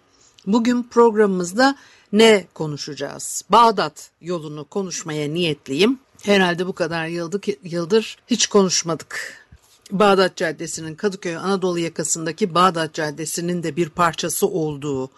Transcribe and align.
Bugün 0.47 0.83
programımızda 0.83 1.77
ne 2.13 2.47
konuşacağız? 2.55 3.45
Bağdat 3.51 4.11
yolunu 4.21 4.65
konuşmaya 4.65 5.29
niyetliyim. 5.29 5.99
Herhalde 6.23 6.66
bu 6.66 6.73
kadar 6.73 7.07
yıldır 7.63 8.16
hiç 8.27 8.47
konuşmadık 8.47 9.46
Bağdat 9.91 10.37
Caddesi'nin 10.37 10.95
Kadıköy 10.95 11.37
Anadolu 11.37 11.79
yakasındaki 11.79 12.55
Bağdat 12.55 12.95
Caddesi'nin 12.95 13.63
de 13.63 13.77
bir 13.77 13.88
parçası 13.88 14.47
olduğu 14.47 15.10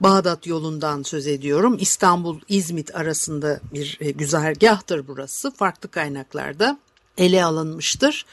Bağdat 0.00 0.46
yolundan 0.46 1.02
söz 1.02 1.26
ediyorum. 1.26 1.76
İstanbul-İzmit 1.80 2.94
arasında 2.94 3.60
bir 3.72 3.98
e, 4.00 4.10
güzergahtır 4.10 5.08
burası. 5.08 5.50
Farklı 5.50 5.90
kaynaklarda 5.90 6.78
ele 7.18 7.44
alınmıştır. 7.44 8.26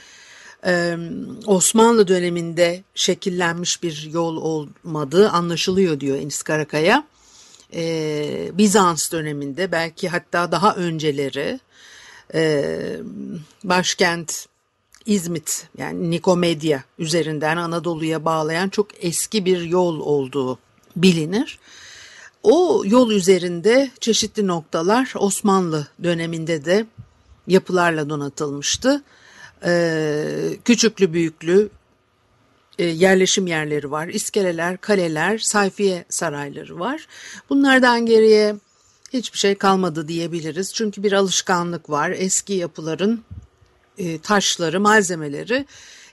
Osmanlı 1.45 2.07
döneminde 2.07 2.83
şekillenmiş 2.95 3.83
bir 3.83 4.09
yol 4.13 4.37
olmadığı 4.37 5.29
anlaşılıyor 5.29 5.99
diyor 5.99 6.17
Enis 6.17 6.41
Karakaya. 6.41 7.03
Bizans 8.57 9.11
döneminde 9.11 9.71
belki 9.71 10.09
hatta 10.09 10.51
daha 10.51 10.75
önceleri 10.75 11.59
e, 12.33 12.63
başkent 13.63 14.47
İzmit 15.05 15.67
yani 15.77 16.11
Nikomedya 16.11 16.83
üzerinden 16.99 17.57
Anadolu'ya 17.57 18.25
bağlayan 18.25 18.69
çok 18.69 18.87
eski 18.99 19.45
bir 19.45 19.61
yol 19.61 19.99
olduğu 19.99 20.59
bilinir. 20.95 21.59
O 22.43 22.83
yol 22.85 23.11
üzerinde 23.11 23.91
çeşitli 23.99 24.47
noktalar 24.47 25.13
Osmanlı 25.15 25.87
döneminde 26.03 26.65
de 26.65 26.85
yapılarla 27.47 28.09
donatılmıştı. 28.09 29.03
Ee, 29.65 30.57
küçüklü 30.65 31.13
büyüklü 31.13 31.69
e, 32.79 32.85
yerleşim 32.85 33.47
yerleri 33.47 33.91
var. 33.91 34.07
İskeleler, 34.07 34.77
kaleler, 34.77 35.37
sayfiye 35.37 36.05
sarayları 36.09 36.79
var. 36.79 37.07
Bunlardan 37.49 38.05
geriye 38.05 38.55
hiçbir 39.13 39.37
şey 39.37 39.55
kalmadı 39.55 40.07
diyebiliriz. 40.07 40.73
Çünkü 40.73 41.03
bir 41.03 41.11
alışkanlık 41.11 41.89
var. 41.89 42.13
Eski 42.17 42.53
yapıların 42.53 43.23
e, 43.97 44.19
taşları, 44.19 44.79
malzemeleri 44.79 45.65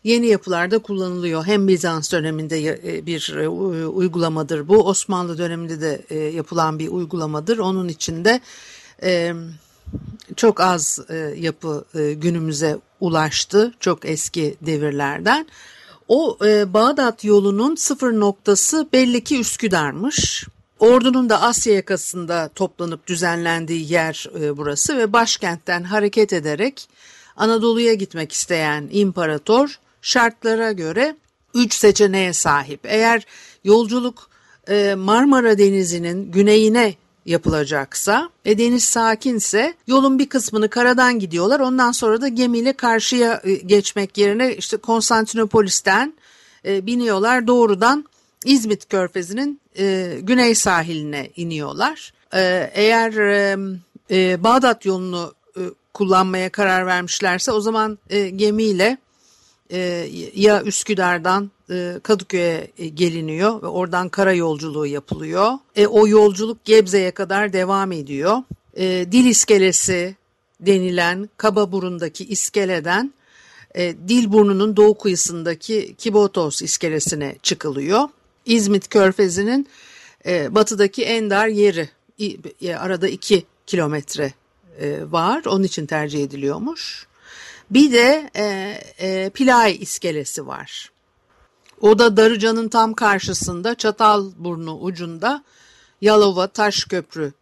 yeni 0.05 0.27
yapılarda 0.27 0.79
kullanılıyor. 0.79 1.47
Hem 1.47 1.69
Bizans 1.69 2.13
döneminde 2.13 2.65
e, 2.67 3.07
bir 3.07 3.37
e, 3.37 3.49
uygulamadır 3.89 4.69
bu, 4.69 4.89
Osmanlı 4.89 5.39
döneminde 5.39 5.81
de 5.81 6.15
yapılan 6.17 6.79
bir 6.79 6.89
uygulamadır. 6.89 7.59
Onun 7.59 7.89
içinde 7.89 8.41
çok 10.37 10.61
az 10.61 10.99
yapı 11.37 11.85
günümüze 11.95 12.79
ulaştı, 13.01 13.75
çok 13.81 14.05
eski 14.05 14.57
devirlerden. 14.61 15.47
O 16.09 16.39
Bağdat 16.67 17.25
yolunun 17.25 17.75
sıfır 17.75 18.13
noktası 18.13 18.89
belli 18.93 19.25
ki 19.25 19.41
Üsküdar'mış. 19.41 20.47
Ordunun 20.79 21.31
da 21.31 21.43
Asya 21.43 21.75
yakasında 21.75 22.51
toplanıp 22.55 23.07
düzenlendiği 23.07 23.93
yer 23.93 24.31
burası 24.57 24.99
ve 24.99 25.13
başkentten 25.13 25.83
hareket 25.83 26.33
ederek 26.33 26.89
Anadolu'ya 27.39 27.95
gitmek 27.95 28.33
isteyen 28.33 28.89
imparator 28.93 29.79
şartlara 30.03 30.73
göre 30.73 31.17
üç 31.55 31.75
seçeneğe 31.75 32.33
sahip. 32.33 32.81
Eğer 32.85 33.27
yolculuk 33.65 34.29
e, 34.69 34.95
Marmara 34.95 35.59
Denizi'nin 35.59 36.33
güneyine 36.33 36.95
yapılacaksa 37.27 38.31
e, 38.45 38.59
deniz 38.59 38.85
sakinse 38.85 39.75
yolun 39.87 40.19
bir 40.19 40.29
kısmını 40.29 40.69
karadan 40.69 41.19
gidiyorlar. 41.19 41.61
Ondan 41.61 41.93
sonra 41.93 42.21
da 42.21 42.29
gemiyle 42.29 42.73
karşıya 42.73 43.41
e, 43.45 43.55
geçmek 43.55 44.19
yerine 44.19 44.57
işte 44.57 44.77
Konstantinopolis'ten 44.77 46.15
e, 46.65 46.87
biniyorlar 46.87 47.47
doğrudan 47.47 48.05
İzmit 48.45 48.89
Körfezi'nin 48.89 49.61
e, 49.79 50.17
güney 50.23 50.55
sahiline 50.55 51.31
iniyorlar. 51.37 52.13
E, 52.35 52.71
eğer 52.75 53.13
e, 53.13 53.57
e, 54.11 54.45
Bağdat 54.45 54.85
yolunu 54.85 55.35
kullanmaya 55.99 56.51
karar 56.51 56.87
vermişlerse 56.87 57.53
o 57.53 57.61
zaman 57.61 57.99
e, 58.11 58.29
gemiyle 58.29 58.99
e, 59.71 60.09
ya 60.35 60.63
Üsküdar'dan 60.63 61.51
e, 61.71 62.01
Kadıköy'e 62.03 62.71
e, 62.79 62.89
geliniyor 62.89 63.63
ve 63.63 63.67
oradan 63.67 64.09
kara 64.09 64.33
yolculuğu 64.33 64.87
yapılıyor. 64.87 65.53
E, 65.77 65.87
o 65.87 66.09
yolculuk 66.09 66.65
Gebze'ye 66.65 67.11
kadar 67.11 67.53
devam 67.53 67.93
ediyor. 67.93 68.43
E, 68.77 69.07
dil 69.13 69.27
iskelesi 69.27 70.17
denilen 70.61 71.29
kaba 71.37 71.73
burundaki 71.73 72.25
iskeleden 72.25 73.13
e, 73.75 73.95
Dilburnu'nun 74.09 74.77
doğu 74.77 74.99
kıyısındaki 74.99 75.95
Kibotos 75.99 76.63
iskelesine 76.63 77.37
çıkılıyor. 77.43 78.09
İzmit 78.47 78.89
Körfezi'nin 78.89 79.67
e, 80.27 80.55
batıdaki 80.55 81.05
en 81.05 81.31
dar 81.31 81.49
yeri 81.49 81.89
e, 82.63 82.75
arada 82.75 83.09
iki 83.09 83.45
kilometre 83.67 84.33
e, 84.81 85.13
var. 85.13 85.45
Onun 85.45 85.65
için 85.65 85.87
tercih 85.87 86.23
ediliyormuş. 86.23 87.07
Bir 87.71 87.93
de 87.93 88.31
e, 88.37 88.45
e, 88.99 89.31
Pilay 89.31 89.77
iskelesi 89.81 90.47
var. 90.47 90.91
O 91.81 91.99
da 91.99 92.17
Darıca'nın 92.17 92.69
tam 92.69 92.95
karşısında 92.95 93.75
Çatalburnu 93.75 94.79
ucunda 94.79 95.45
Yalova 96.01 96.47
Taşköprü 96.47 97.33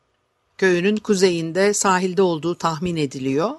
köyünün 0.58 0.97
kuzeyinde 0.97 1.74
sahilde 1.74 2.22
olduğu 2.22 2.54
tahmin 2.54 2.97
ediliyor. 2.97 3.50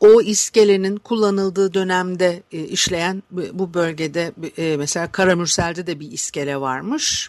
O 0.00 0.22
iskelenin 0.22 0.96
kullanıldığı 0.96 1.74
dönemde 1.74 2.42
e, 2.52 2.64
işleyen 2.64 3.22
bu 3.30 3.74
bölgede 3.74 4.32
e, 4.58 4.76
mesela 4.76 5.12
Karamürsel'de 5.12 5.86
de 5.86 6.00
bir 6.00 6.12
iskele 6.12 6.60
varmış. 6.60 7.28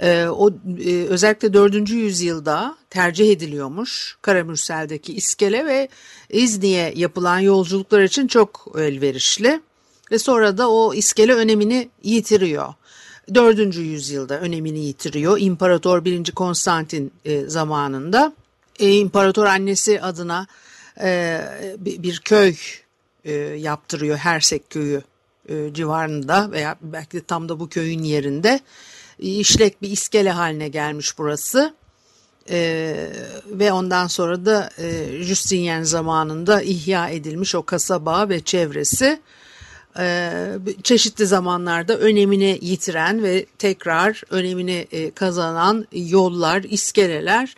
E, 0.00 0.26
o 0.26 0.50
e, 0.86 1.04
özellikle 1.04 1.52
4. 1.52 1.90
yüzyılda 1.90 2.76
tercih 2.90 3.32
ediliyormuş 3.32 4.16
Karamürsel'deki 4.22 5.14
iskele 5.14 5.66
ve 5.66 5.88
İzni'ye 6.28 6.92
yapılan 6.96 7.38
yolculuklar 7.38 8.02
için 8.02 8.26
çok 8.26 8.66
elverişli 8.78 9.60
ve 10.10 10.18
sonra 10.18 10.58
da 10.58 10.70
o 10.70 10.94
iskele 10.94 11.34
önemini 11.34 11.88
yitiriyor. 12.02 12.74
4. 13.34 13.76
yüzyılda 13.76 14.40
önemini 14.40 14.78
yitiriyor. 14.78 15.38
İmparator 15.40 16.04
1. 16.04 16.32
Konstantin 16.32 17.12
e, 17.24 17.40
zamanında 17.40 18.32
e, 18.78 18.92
imparator 18.92 19.46
annesi 19.46 20.02
adına 20.02 20.46
e, 21.00 21.40
bir 21.78 22.20
köy 22.24 22.54
e, 23.24 23.32
yaptırıyor 23.34 24.16
Hersek 24.16 24.70
köyü 24.70 25.02
e, 25.48 25.74
civarında 25.74 26.52
veya 26.52 26.76
belki 26.82 27.16
de 27.16 27.20
tam 27.20 27.48
da 27.48 27.60
bu 27.60 27.68
köyün 27.68 28.02
yerinde 28.02 28.60
işlek 29.18 29.82
bir 29.82 29.90
iskele 29.90 30.30
haline 30.30 30.68
gelmiş 30.68 31.18
burası. 31.18 31.74
Ee, 32.50 33.10
ve 33.46 33.72
ondan 33.72 34.06
sonra 34.06 34.44
da 34.44 34.70
e, 34.78 35.06
Justinian 35.22 35.82
zamanında 35.82 36.62
ihya 36.62 37.08
edilmiş 37.08 37.54
o 37.54 37.62
kasaba 37.62 38.28
ve 38.28 38.40
çevresi 38.40 39.20
e, 39.98 40.30
çeşitli 40.82 41.26
zamanlarda 41.26 41.98
önemini 41.98 42.58
yitiren 42.62 43.22
ve 43.22 43.46
tekrar 43.58 44.22
önemini 44.30 44.86
e, 44.92 45.10
kazanan 45.10 45.86
yollar, 45.92 46.62
iskeleler 46.62 47.54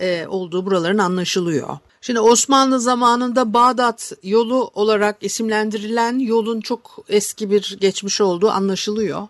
e, 0.00 0.26
olduğu 0.26 0.66
buraların 0.66 0.98
anlaşılıyor. 0.98 1.78
Şimdi 2.00 2.20
Osmanlı 2.20 2.80
zamanında 2.80 3.54
Bağdat 3.54 4.12
yolu 4.22 4.70
olarak 4.74 5.16
isimlendirilen 5.20 6.18
yolun 6.18 6.60
çok 6.60 7.04
eski 7.08 7.50
bir 7.50 7.76
geçmiş 7.80 8.20
olduğu 8.20 8.50
anlaşılıyor. 8.50 9.28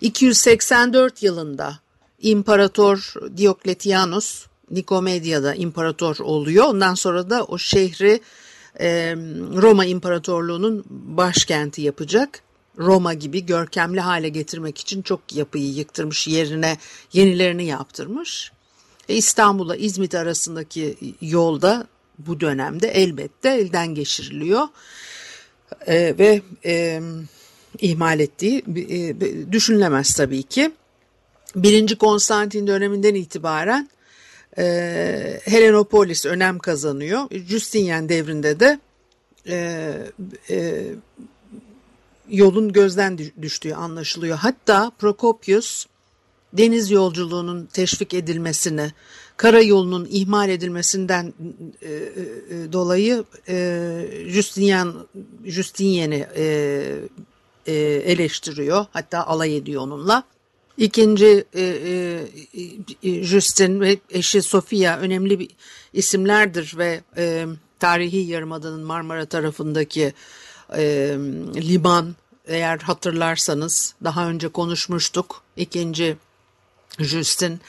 284 0.00 1.22
yılında 1.22 1.78
İmparator 2.18 3.14
Diokletianus 3.36 4.46
Nikomedia'da 4.70 5.54
imparator 5.54 6.16
oluyor. 6.18 6.64
Ondan 6.64 6.94
sonra 6.94 7.30
da 7.30 7.44
o 7.44 7.58
şehri 7.58 8.20
Roma 9.56 9.84
İmparatorluğu'nun 9.84 10.84
başkenti 10.90 11.82
yapacak. 11.82 12.42
Roma 12.78 13.14
gibi 13.14 13.46
görkemli 13.46 14.00
hale 14.00 14.28
getirmek 14.28 14.78
için 14.78 15.02
çok 15.02 15.32
yapıyı 15.32 15.72
yıktırmış, 15.72 16.28
yerine 16.28 16.76
yenilerini 17.12 17.64
yaptırmış. 17.64 18.52
E, 19.08 19.14
İstanbul'la 19.14 19.76
İzmit 19.76 20.14
arasındaki 20.14 20.96
yolda 21.20 21.86
bu 22.18 22.40
dönemde 22.40 22.88
elbette 22.88 23.48
elden 23.48 23.94
geçiriliyor 23.94 24.68
e, 25.86 26.18
ve 26.18 26.42
e, 26.64 27.02
ihmal 27.78 28.20
ettiği 28.20 28.64
e, 28.76 29.52
düşünülemez 29.52 30.14
tabii 30.14 30.42
ki. 30.42 30.70
Birinci 31.56 31.96
Konstantin 31.96 32.66
döneminden 32.66 33.14
itibaren 33.14 33.88
e, 34.58 35.40
Helenopolis 35.44 36.26
önem 36.26 36.58
kazanıyor. 36.58 37.20
Justinian 37.48 38.08
devrinde 38.08 38.60
de 38.60 38.80
e, 39.48 39.92
e, 40.50 40.84
yolun 42.30 42.72
gözden 42.72 43.18
düştüğü 43.42 43.74
anlaşılıyor. 43.74 44.36
Hatta 44.36 44.92
Prokopius 44.98 45.86
deniz 46.52 46.90
yolculuğunun 46.90 47.66
teşvik 47.66 48.14
edilmesini, 48.14 48.92
karayolunun 49.36 50.08
ihmal 50.10 50.48
edilmesinden 50.48 51.32
e, 51.82 51.92
e, 51.92 52.72
dolayı 52.72 53.24
e, 53.48 54.06
Justinian 54.26 55.08
Justinian'i 55.44 56.26
e, 56.36 56.84
e, 57.66 57.72
eleştiriyor. 57.82 58.86
Hatta 58.92 59.26
alay 59.26 59.56
ediyor 59.56 59.82
onunla. 59.82 60.24
İkinci 60.76 61.44
e, 61.54 61.62
e, 63.02 63.22
Justin 63.24 63.80
ve 63.80 63.98
eşi 64.10 64.42
Sofia 64.42 64.98
önemli 64.98 65.38
bir 65.38 65.48
isimlerdir 65.92 66.74
ve 66.78 67.00
tarihi 67.78 68.16
yarımadanın 68.16 68.82
Marmara 68.82 69.26
tarafındaki 69.26 70.12
e, 70.76 70.82
liman 71.56 72.14
eğer 72.46 72.78
hatırlarsanız 72.78 73.94
daha 74.04 74.28
önce 74.28 74.48
konuşmuştuk. 74.48 75.42
İkinci 75.56 76.16
Justin 76.98 77.60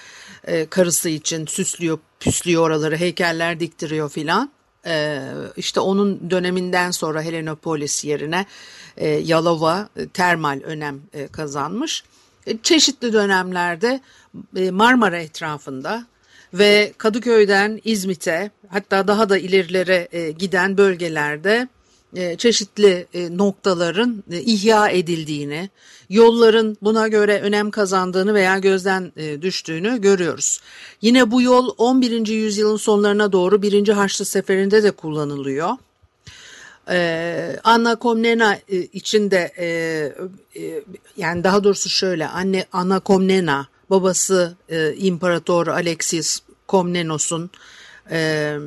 karısı 0.69 1.09
için 1.09 1.45
süslüyor, 1.45 1.99
püslüyor 2.19 2.61
oraları, 2.61 2.97
heykeller 2.97 3.59
diktiriyor 3.59 4.09
filan. 4.09 4.51
E, 4.85 5.21
işte 5.57 5.79
onun 5.79 6.31
döneminden 6.31 6.91
sonra 6.91 7.21
Helenopolis 7.21 8.05
yerine 8.05 8.45
e, 8.97 9.07
Yalova 9.09 9.89
e, 9.95 10.07
termal 10.07 10.61
önem 10.63 11.01
e, 11.13 11.27
kazanmış. 11.27 12.03
Çeşitli 12.63 13.13
dönemlerde 13.13 14.01
Marmara 14.71 15.17
etrafında 15.17 16.05
ve 16.53 16.93
Kadıköy'den 16.97 17.81
İzmit'e 17.83 18.51
hatta 18.67 19.07
daha 19.07 19.29
da 19.29 19.37
ilerilere 19.37 20.31
giden 20.31 20.77
bölgelerde 20.77 21.67
çeşitli 22.37 23.07
noktaların 23.37 24.23
ihya 24.31 24.89
edildiğini, 24.89 25.69
yolların 26.09 26.77
buna 26.81 27.07
göre 27.07 27.41
önem 27.41 27.71
kazandığını 27.71 28.33
veya 28.33 28.57
gözden 28.57 29.11
düştüğünü 29.41 30.01
görüyoruz. 30.01 30.59
Yine 31.01 31.31
bu 31.31 31.41
yol 31.41 31.75
11. 31.77 32.27
yüzyılın 32.27 32.77
sonlarına 32.77 33.31
doğru 33.31 33.61
1. 33.61 33.87
Haçlı 33.87 34.25
Seferi'nde 34.25 34.83
de 34.83 34.91
kullanılıyor. 34.91 35.69
Ee, 36.89 37.59
Anna 37.63 37.95
Komnena 37.95 38.57
için 38.93 39.31
de 39.31 39.51
e, 39.57 39.65
e, 40.61 40.83
yani 41.17 41.43
daha 41.43 41.63
doğrusu 41.63 41.89
şöyle 41.89 42.27
anne 42.27 42.65
Anna 42.71 42.99
Komnena 42.99 43.67
babası 43.89 44.55
e, 44.69 44.93
İmparator 44.93 45.67
Alexis 45.67 46.41
Komnenos'un 46.67 47.49
e, 48.11 48.57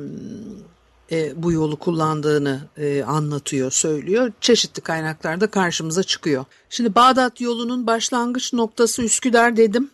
e, 1.11 1.43
bu 1.43 1.51
yolu 1.51 1.75
kullandığını 1.75 2.61
e, 2.77 3.03
anlatıyor, 3.03 3.71
söylüyor. 3.71 4.31
Çeşitli 4.41 4.81
kaynaklarda 4.81 5.47
karşımıza 5.47 6.03
çıkıyor. 6.03 6.45
Şimdi 6.69 6.95
Bağdat 6.95 7.41
yolunun 7.41 7.87
başlangıç 7.87 8.53
noktası 8.53 9.03
Üsküdar 9.03 9.57
dedim. 9.57 9.89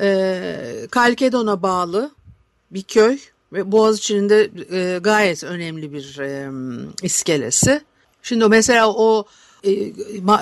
E, 0.00 0.86
Kalkedon'a 0.90 1.62
bağlı 1.62 2.10
bir 2.70 2.82
köy 2.82 3.18
ve 3.52 3.72
Boğaziçi'nin 3.72 4.28
de 4.28 4.50
e, 4.70 4.98
gayet 4.98 5.44
önemli 5.44 5.92
bir 5.92 6.18
e, 6.18 6.50
iskelesi. 7.02 7.80
Şimdi 8.22 8.48
mesela 8.48 8.92
o 8.92 9.26
e, 9.64 9.92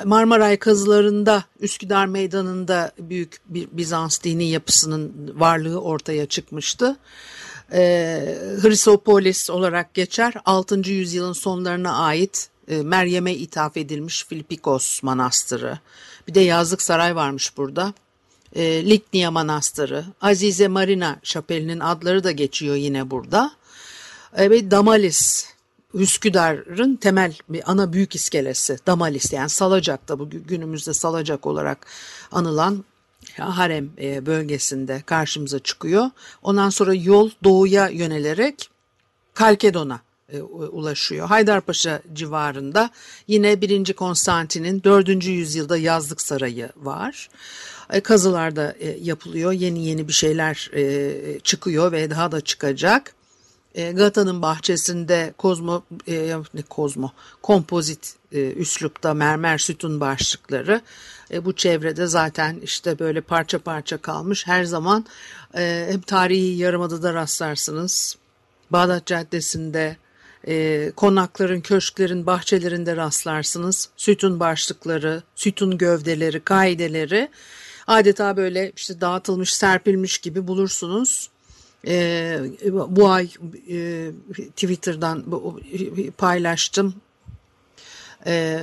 Marmaray 0.05 0.57
kazılarında 0.57 1.45
Üsküdar 1.61 2.07
Meydanı'nda 2.07 2.93
büyük 2.99 3.37
bir 3.47 3.69
Bizans 3.73 4.23
dini 4.23 4.49
yapısının 4.49 5.13
varlığı 5.35 5.81
ortaya 5.81 6.27
çıkmıştı. 6.27 6.97
E, 7.73 8.39
Hristopolis 8.63 9.51
olarak 9.51 9.95
geçer. 9.95 10.35
6. 10.45 10.91
yüzyılın 10.91 11.33
sonlarına 11.33 11.97
ait 11.97 12.49
e, 12.69 12.83
Meryem'e 12.83 13.35
ithaf 13.35 13.77
edilmiş 13.77 14.25
Filipikos 14.25 15.03
Manastırı. 15.03 15.79
Bir 16.29 16.35
de 16.35 16.41
yazlık 16.41 16.83
saray 16.83 17.17
varmış 17.17 17.57
burada. 17.57 17.95
E, 18.55 18.91
Liknia 18.91 19.31
Manastırı, 19.31 20.05
Azize 20.21 20.69
Marina 20.69 21.19
Şapeli'nin 21.23 21.81
adları 21.81 22.25
da 22.25 22.31
geçiyor 22.31 22.77
yine 22.77 23.11
burada. 23.11 23.53
E, 24.37 24.51
ve 24.51 24.71
Damalis 24.71 25.47
Üsküdar'ın 25.95 26.97
temel 26.97 27.37
bir 27.49 27.71
ana 27.71 27.93
büyük 27.93 28.15
iskelesi 28.15 28.79
Damalis 28.87 29.33
yani 29.33 29.49
Salacak'ta 29.49 30.19
bu 30.19 30.31
günümüzde 30.31 30.95
Salacak 30.95 31.47
olarak 31.47 31.87
anılan 32.33 32.85
harem 33.41 33.91
e, 34.03 34.27
bölgesinde 34.27 35.03
karşımıza 35.07 35.59
çıkıyor. 35.59 36.11
Ondan 36.43 36.71
sonra 36.71 36.95
yol 36.95 37.31
doğuya 37.45 37.89
yönelerek 37.89 38.71
Kalkedon'a 39.35 40.01
e, 40.33 40.43
ulaşıyor. 40.43 41.27
Haydarpaşa 41.27 42.03
civarında 42.13 42.91
yine 43.29 43.61
1. 43.61 43.93
Konstantin'in 43.93 44.83
4. 44.83 45.25
yüzyılda 45.27 45.77
yazlık 45.77 46.21
sarayı 46.21 46.69
var. 46.77 47.29
E, 47.91 48.01
kazılarda 48.01 48.75
yapılıyor. 49.01 49.53
Yeni 49.53 49.87
yeni 49.87 50.09
bir 50.09 50.13
şeyler 50.13 50.71
çıkıyor 51.43 51.93
ve 51.93 52.11
daha 52.11 52.33
da 52.33 52.41
çıkacak. 52.41 53.15
Gata'nın 53.75 54.43
bahçesinde 54.43 55.35
kozmo 55.39 55.83
ne 56.55 56.63
kozmo 56.69 57.13
kompozit 57.43 58.17
üslupta 58.33 59.15
mermer 59.15 59.59
sütun 59.59 60.01
başlıkları 60.01 60.81
e, 61.33 61.45
bu 61.45 61.53
çevrede 61.53 62.07
zaten 62.07 62.61
işte 62.63 62.99
böyle 62.99 63.21
parça 63.21 63.59
parça 63.59 63.99
kalmış. 63.99 64.47
Her 64.47 64.65
zaman 64.65 65.07
e, 65.57 65.87
hem 65.91 66.01
tarihi 66.01 66.57
yarımadada 66.57 67.15
rastlarsınız. 67.15 68.17
Bağdat 68.71 69.07
Caddesi'nde 69.07 69.97
e, 70.49 70.93
konakların, 70.97 71.61
köşklerin, 71.61 72.27
bahçelerinde 72.27 72.97
rastlarsınız. 72.97 73.89
Sütun 73.97 74.41
başlıkları, 74.41 75.23
sütun 75.35 75.79
gövdeleri, 75.79 76.41
kaideleri 76.41 77.29
adeta 77.87 78.37
böyle 78.37 78.73
işte 78.77 79.01
dağıtılmış, 79.01 79.55
serpilmiş 79.55 80.19
gibi 80.19 80.47
bulursunuz. 80.47 81.31
E, 81.87 82.39
bu 82.89 83.09
ay 83.09 83.31
e, 83.71 84.11
Twitter'dan 84.57 85.25
paylaştım. 86.19 86.95
E, 88.27 88.63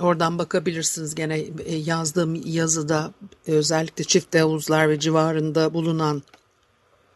Oradan 0.00 0.38
bakabilirsiniz 0.38 1.14
gene 1.14 1.38
e, 1.64 1.76
yazdığım 1.76 2.34
yazıda 2.44 3.12
özellikle 3.46 4.04
çift 4.04 4.34
havuzlar 4.34 4.88
ve 4.88 5.00
civarında 5.00 5.74
bulunan 5.74 6.22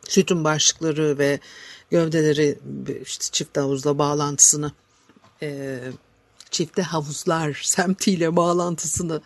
sütun 0.08 0.44
başlıkları 0.44 1.18
ve 1.18 1.40
gövdeleri 1.90 2.58
işte 3.02 3.24
çift 3.32 3.56
havuzla 3.56 3.98
bağlantısını 3.98 4.72
e, 5.42 5.80
çifte 6.50 6.82
havuzlar 6.82 7.60
semtiyle 7.64 8.36
bağlantısını 8.36 9.20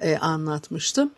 e, 0.00 0.16
anlatmıştım. 0.16 1.10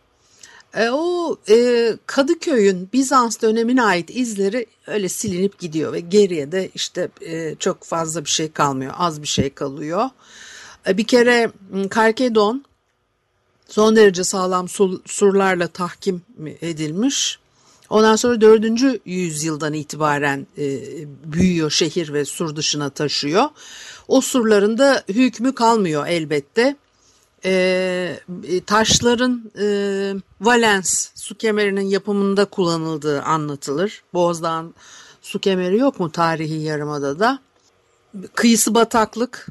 E, 0.74 0.90
o 0.90 1.36
e, 1.48 1.92
Kadıköy'ün 2.06 2.88
Bizans 2.92 3.42
dönemine 3.42 3.82
ait 3.82 4.10
izleri 4.10 4.66
öyle 4.86 5.08
silinip 5.08 5.58
gidiyor 5.58 5.92
ve 5.92 6.00
geriye 6.00 6.52
de 6.52 6.70
işte 6.74 7.08
e, 7.20 7.54
çok 7.54 7.84
fazla 7.84 8.24
bir 8.24 8.30
şey 8.30 8.52
kalmıyor 8.52 8.92
az 8.98 9.22
bir 9.22 9.26
şey 9.26 9.50
kalıyor. 9.50 10.10
E, 10.86 10.96
bir 10.96 11.04
kere 11.04 11.50
Karkedon 11.90 12.64
son 13.68 13.96
derece 13.96 14.24
sağlam 14.24 14.68
surlarla 15.06 15.66
tahkim 15.68 16.22
edilmiş. 16.60 17.38
Ondan 17.90 18.16
sonra 18.16 18.40
4. 18.40 19.00
yüzyıldan 19.04 19.72
itibaren 19.72 20.46
e, 20.58 20.80
büyüyor 21.24 21.70
şehir 21.70 22.12
ve 22.12 22.24
sur 22.24 22.56
dışına 22.56 22.90
taşıyor. 22.90 23.44
O 24.08 24.20
surların 24.20 24.78
da 24.78 25.04
hükmü 25.08 25.54
kalmıyor 25.54 26.06
elbette. 26.06 26.76
E, 27.44 28.20
e 28.44 28.60
taşların 28.64 29.50
e, 29.60 29.66
Valens 30.40 31.08
su 31.14 31.34
kemerinin 31.34 31.86
yapımında 31.86 32.44
kullanıldığı 32.44 33.22
anlatılır. 33.22 34.02
Boğaz'dan 34.14 34.74
su 35.22 35.38
kemeri 35.38 35.78
yok 35.78 36.00
mu 36.00 36.12
tarihi 36.12 36.62
yarımadada? 36.62 37.38
Kıyısı 38.34 38.74
bataklık, 38.74 39.46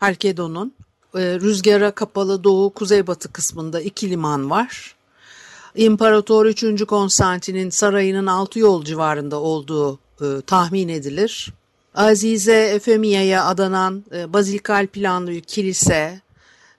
Halkedon'un 0.00 0.74
e, 1.14 1.20
rüzgara 1.40 1.90
kapalı 1.90 2.44
doğu 2.44 2.70
kuzeybatı 2.70 3.32
kısmında 3.32 3.80
iki 3.80 4.10
liman 4.10 4.50
var. 4.50 4.94
İmparator 5.74 6.46
3. 6.46 6.84
Konstantin'in 6.84 7.70
sarayının 7.70 8.26
altı 8.26 8.58
yol 8.58 8.84
civarında 8.84 9.40
olduğu 9.40 9.98
e, 10.20 10.40
tahmin 10.46 10.88
edilir. 10.88 11.52
Azize 11.94 12.62
Efemiye'ye 12.62 13.40
adanan 13.40 14.04
e, 14.14 14.32
bazilikal 14.32 14.86
planlı 14.86 15.40
kilise 15.40 16.20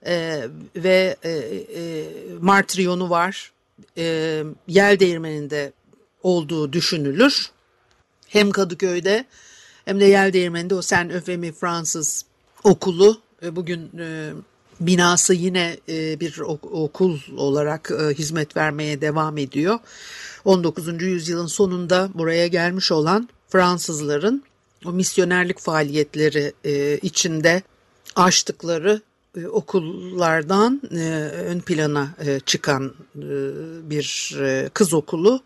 e, 0.06 0.44
ve 0.76 1.16
e, 1.24 1.30
e, 1.30 2.04
Martriyonu 2.42 3.10
var. 3.10 3.52
E, 3.98 4.44
yel 4.68 5.00
değirmeninde 5.00 5.74
olduğu 6.24 6.74
düşünülür. 6.74 7.52
Hem 8.28 8.52
Kadıköy'de 8.52 9.26
hem 9.86 10.00
de 10.00 10.06
Yel 10.06 10.34
Değirmeni'nde 10.34 10.76
o 10.76 10.82
Sen 10.82 11.10
Öfemi 11.10 11.52
Fransız 11.52 12.26
okulu 12.64 13.22
e, 13.44 13.56
bugün 13.56 13.92
e, 14.00 14.32
binası 14.80 15.34
yine 15.34 15.78
e, 15.90 16.20
bir 16.20 16.40
okul 16.72 17.20
olarak 17.38 17.90
hizmet 18.18 18.58
vermeye 18.58 19.02
devam 19.02 19.38
ediyor. 19.38 19.80
19. 20.46 21.02
yüzyılın 21.02 21.48
sonunda 21.48 22.10
buraya 22.14 22.48
gelmiş 22.48 22.92
olan 22.92 23.30
Fransızların 23.50 24.44
o 24.86 24.92
misyonerlik 24.92 25.60
faaliyetleri 25.60 26.54
içinde 27.02 27.64
açtıkları 28.16 29.02
okullardan 29.52 30.82
ön 31.46 31.60
plana 31.60 32.10
çıkan 32.46 32.94
bir 33.90 34.36
kız 34.74 34.94
okulu 34.94 35.42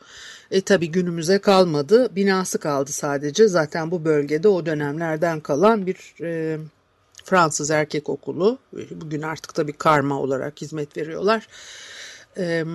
e, 0.51 0.61
tabii 0.61 0.91
günümüze 0.91 1.39
kalmadı. 1.39 2.15
Binası 2.15 2.57
kaldı 2.57 2.91
sadece. 2.91 3.47
Zaten 3.47 3.91
bu 3.91 4.05
bölgede 4.05 4.47
o 4.47 4.65
dönemlerden 4.65 5.39
kalan 5.39 5.85
bir 5.87 6.13
e, 6.21 6.59
Fransız 7.23 7.71
erkek 7.71 8.09
okulu. 8.09 8.57
Bugün 8.91 9.21
artık 9.21 9.53
tabii 9.53 9.73
karma 9.73 10.19
olarak 10.19 10.61
hizmet 10.61 10.97
veriyorlar. 10.97 11.47
E, 12.37 12.65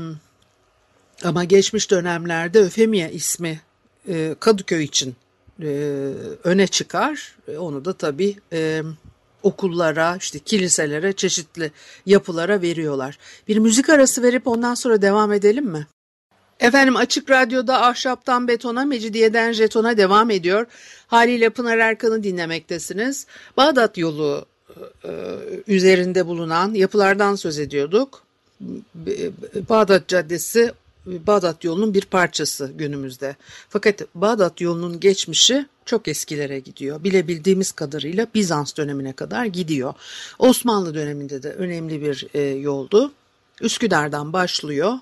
ama 1.24 1.44
geçmiş 1.44 1.90
dönemlerde 1.90 2.60
Öfemia 2.60 3.08
ismi 3.08 3.60
e, 4.08 4.34
Kadıköy 4.40 4.84
için 4.84 5.16
e, 5.62 5.66
öne 6.44 6.66
çıkar. 6.66 7.36
E, 7.48 7.58
onu 7.58 7.84
da 7.84 7.92
tabii 7.92 8.36
e, 8.52 8.82
okullara, 9.44 10.16
işte 10.16 10.38
kiliselere, 10.38 11.12
çeşitli 11.12 11.70
yapılara 12.06 12.62
veriyorlar. 12.62 13.18
Bir 13.48 13.56
müzik 13.56 13.90
arası 13.90 14.22
verip 14.22 14.46
ondan 14.46 14.74
sonra 14.74 15.02
devam 15.02 15.32
edelim 15.32 15.64
mi? 15.64 15.86
Efendim 16.60 16.96
Açık 16.96 17.30
Radyo'da 17.30 17.82
Ahşaptan 17.82 18.48
Betona, 18.48 18.84
Mecidiyeden 18.84 19.52
Jeton'a 19.52 19.96
devam 19.96 20.30
ediyor. 20.30 20.66
Haliyle 21.06 21.50
Pınar 21.50 21.78
Erkan'ı 21.78 22.22
dinlemektesiniz. 22.22 23.26
Bağdat 23.56 23.98
yolu 23.98 24.46
e, 25.04 25.10
üzerinde 25.66 26.26
bulunan 26.26 26.74
yapılardan 26.74 27.34
söz 27.34 27.58
ediyorduk. 27.58 28.22
Bağdat 29.68 30.08
Caddesi 30.08 30.72
Bağdat 31.06 31.64
yolunun 31.64 31.94
bir 31.94 32.04
parçası 32.04 32.72
günümüzde. 32.74 33.36
Fakat 33.68 34.02
Bağdat 34.14 34.60
yolunun 34.60 35.00
geçmişi 35.00 35.66
çok 35.86 36.08
eskilere 36.08 36.58
gidiyor. 36.58 37.04
Bilebildiğimiz 37.04 37.72
kadarıyla 37.72 38.26
Bizans 38.34 38.76
dönemine 38.76 39.12
kadar 39.12 39.44
gidiyor. 39.44 39.94
Osmanlı 40.38 40.94
döneminde 40.94 41.42
de 41.42 41.52
önemli 41.52 42.02
bir 42.02 42.26
e, 42.34 42.40
yoldu. 42.40 43.12
Üsküdar'dan 43.60 44.32
başlıyor 44.32 44.92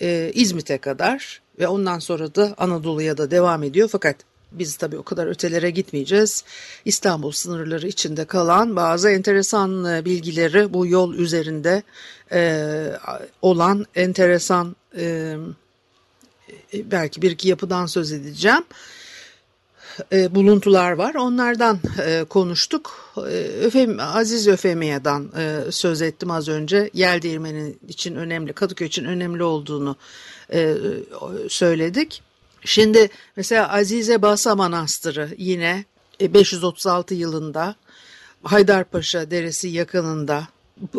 e, 0.00 0.30
İzmit'e 0.34 0.78
kadar 0.78 1.40
ve 1.58 1.68
ondan 1.68 1.98
sonra 1.98 2.34
da 2.34 2.54
Anadolu'ya 2.58 3.18
da 3.18 3.30
devam 3.30 3.62
ediyor. 3.62 3.88
Fakat 3.92 4.16
biz 4.52 4.76
tabii 4.76 4.98
o 4.98 5.02
kadar 5.02 5.26
ötelere 5.26 5.70
gitmeyeceğiz. 5.70 6.44
İstanbul 6.84 7.30
sınırları 7.32 7.88
içinde 7.88 8.24
kalan 8.24 8.76
bazı 8.76 9.10
enteresan 9.10 9.84
e, 9.84 10.04
bilgileri 10.04 10.72
bu 10.72 10.86
yol 10.86 11.14
üzerinde 11.14 11.82
e, 12.32 12.92
olan 13.42 13.86
enteresan 13.94 14.76
e, 14.96 15.36
e, 16.74 16.90
belki 16.90 17.22
bir 17.22 17.30
iki 17.30 17.48
yapıdan 17.48 17.86
söz 17.86 18.12
edeceğim 18.12 18.64
e, 20.12 20.34
buluntular 20.34 20.92
var. 20.92 21.14
Onlardan 21.14 21.78
e, 22.06 22.24
konuştuk. 22.24 23.14
E, 23.16 23.20
Öfem, 23.64 24.00
Aziz 24.00 24.48
Öfemiye'den 24.48 25.28
e, 25.38 25.72
söz 25.72 26.02
ettim 26.02 26.30
az 26.30 26.48
önce. 26.48 26.90
Yel 26.94 27.22
değirmeni 27.22 27.74
için 27.88 28.14
önemli, 28.14 28.52
Kadıköy 28.52 28.86
için 28.86 29.04
önemli 29.04 29.42
olduğunu 29.42 29.96
e, 30.52 30.74
söyledik. 31.48 32.22
Şimdi 32.64 33.08
mesela 33.36 33.72
Azize 33.72 34.22
Basa 34.22 34.56
Manastırı 34.56 35.28
yine 35.38 35.84
536 36.20 37.14
e, 37.14 37.16
yılında 37.16 37.74
Haydarpaşa 38.42 39.30
Deresi 39.30 39.68
yakınında 39.68 40.48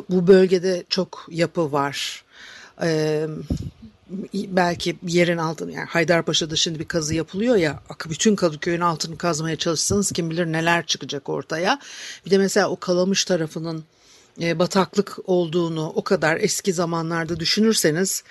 bu 0.09 0.27
bölgede 0.27 0.83
çok 0.89 1.27
yapı 1.29 1.71
var. 1.71 2.23
Ee, 2.81 3.27
belki 4.33 4.97
yerin 5.07 5.37
altını 5.37 5.71
yani 5.71 5.85
Haydarpaşa'da 5.85 6.55
şimdi 6.55 6.79
bir 6.79 6.85
kazı 6.85 7.15
yapılıyor 7.15 7.55
ya 7.55 7.79
bütün 8.09 8.35
Kadıköy'ün 8.35 8.81
altını 8.81 9.17
kazmaya 9.17 9.55
çalışsanız 9.55 10.11
kim 10.11 10.29
bilir 10.29 10.45
neler 10.45 10.85
çıkacak 10.85 11.29
ortaya. 11.29 11.79
Bir 12.25 12.31
de 12.31 12.37
mesela 12.37 12.69
o 12.69 12.75
Kalamış 12.75 13.25
tarafının 13.25 13.83
e, 14.41 14.59
bataklık 14.59 15.17
olduğunu 15.25 15.87
o 15.95 16.03
kadar 16.03 16.37
eski 16.37 16.73
zamanlarda 16.73 17.39
düşünürseniz 17.39 18.23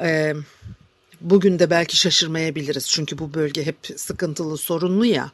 e, 0.00 0.34
bugün 1.20 1.58
de 1.58 1.70
belki 1.70 1.96
şaşırmayabiliriz. 1.96 2.88
Çünkü 2.88 3.18
bu 3.18 3.34
bölge 3.34 3.66
hep 3.66 3.76
sıkıntılı 3.96 4.56
sorunlu 4.56 5.04
ya 5.04 5.30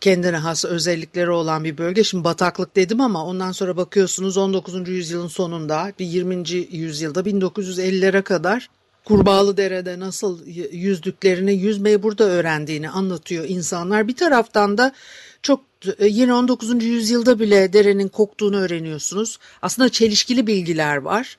kendine 0.00 0.36
has 0.36 0.64
özellikleri 0.64 1.30
olan 1.30 1.64
bir 1.64 1.78
bölge. 1.78 2.04
Şimdi 2.04 2.24
bataklık 2.24 2.76
dedim 2.76 3.00
ama 3.00 3.26
ondan 3.26 3.52
sonra 3.52 3.76
bakıyorsunuz 3.76 4.36
19. 4.36 4.88
yüzyılın 4.88 5.28
sonunda 5.28 5.92
bir 5.98 6.06
20. 6.06 6.50
yüzyılda 6.70 7.20
1950'lere 7.20 8.22
kadar 8.22 8.68
Kurbağalı 9.04 9.56
Dere'de 9.56 10.00
nasıl 10.00 10.46
yüzdüklerini, 10.72 11.54
yüzmeyi 11.54 12.02
burada 12.02 12.24
öğrendiğini 12.24 12.90
anlatıyor 12.90 13.44
insanlar. 13.48 14.08
Bir 14.08 14.16
taraftan 14.16 14.78
da 14.78 14.92
çok 15.42 15.60
e, 15.98 16.06
yine 16.06 16.34
19. 16.34 16.84
yüzyılda 16.84 17.40
bile 17.40 17.72
derenin 17.72 18.08
koktuğunu 18.08 18.56
öğreniyorsunuz. 18.56 19.38
Aslında 19.62 19.88
çelişkili 19.88 20.46
bilgiler 20.46 20.96
var. 20.96 21.38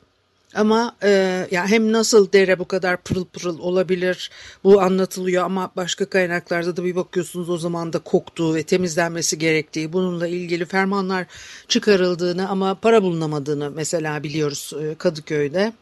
Ama 0.55 0.95
e, 1.03 1.09
ya 1.51 1.67
hem 1.67 1.91
nasıl 1.91 2.31
dere 2.31 2.59
bu 2.59 2.65
kadar 2.65 2.97
pırıl 2.97 3.25
pırıl 3.25 3.59
olabilir 3.59 4.31
bu 4.63 4.81
anlatılıyor 4.81 5.45
ama 5.45 5.71
başka 5.75 6.05
kaynaklarda 6.05 6.77
da 6.77 6.83
bir 6.83 6.95
bakıyorsunuz 6.95 7.49
o 7.49 7.57
zaman 7.57 7.93
da 7.93 7.99
koktuğu 7.99 8.55
ve 8.55 8.63
temizlenmesi 8.63 9.37
gerektiği 9.37 9.93
bununla 9.93 10.27
ilgili 10.27 10.65
fermanlar 10.65 11.25
çıkarıldığını 11.67 12.49
ama 12.49 12.75
para 12.75 13.03
bulunamadığını 13.03 13.71
mesela 13.71 14.23
biliyoruz 14.23 14.73
e, 14.81 14.95
Kadıköy'de. 14.95 15.73